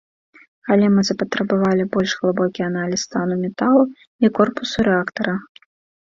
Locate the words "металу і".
3.43-4.31